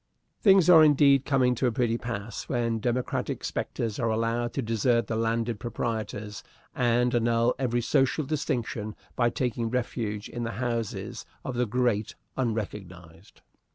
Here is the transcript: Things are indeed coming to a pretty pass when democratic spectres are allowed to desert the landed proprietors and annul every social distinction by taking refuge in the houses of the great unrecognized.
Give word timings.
Things 0.41 0.67
are 0.67 0.83
indeed 0.83 1.25
coming 1.25 1.53
to 1.53 1.67
a 1.67 1.71
pretty 1.71 1.99
pass 1.99 2.49
when 2.49 2.79
democratic 2.79 3.43
spectres 3.43 3.99
are 3.99 4.09
allowed 4.09 4.51
to 4.53 4.63
desert 4.63 5.05
the 5.05 5.15
landed 5.15 5.59
proprietors 5.59 6.41
and 6.73 7.13
annul 7.13 7.53
every 7.59 7.81
social 7.81 8.25
distinction 8.25 8.95
by 9.15 9.29
taking 9.29 9.69
refuge 9.69 10.27
in 10.27 10.41
the 10.41 10.53
houses 10.53 11.23
of 11.45 11.53
the 11.53 11.67
great 11.67 12.15
unrecognized. 12.35 13.41